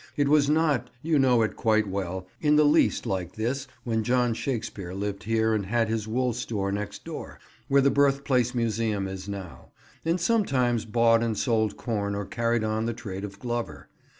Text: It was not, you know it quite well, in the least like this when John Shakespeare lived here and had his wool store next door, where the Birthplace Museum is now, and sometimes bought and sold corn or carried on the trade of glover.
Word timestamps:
It 0.17 0.27
was 0.29 0.49
not, 0.49 0.89
you 1.03 1.19
know 1.19 1.43
it 1.43 1.55
quite 1.55 1.87
well, 1.87 2.25
in 2.39 2.55
the 2.55 2.65
least 2.65 3.05
like 3.05 3.33
this 3.33 3.67
when 3.83 4.03
John 4.03 4.33
Shakespeare 4.33 4.95
lived 4.95 5.25
here 5.25 5.53
and 5.53 5.67
had 5.67 5.89
his 5.89 6.07
wool 6.07 6.33
store 6.33 6.71
next 6.71 7.05
door, 7.05 7.37
where 7.67 7.81
the 7.81 7.91
Birthplace 7.91 8.55
Museum 8.55 9.07
is 9.07 9.29
now, 9.29 9.69
and 10.03 10.19
sometimes 10.19 10.85
bought 10.85 11.21
and 11.21 11.37
sold 11.37 11.77
corn 11.77 12.15
or 12.15 12.25
carried 12.25 12.63
on 12.63 12.87
the 12.87 12.95
trade 12.95 13.23
of 13.23 13.37
glover. 13.37 13.89